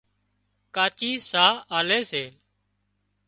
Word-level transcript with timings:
ڪاچي 0.75 1.11
ساهَه 1.29 1.49
آلي 1.77 1.99
سي 2.11 2.23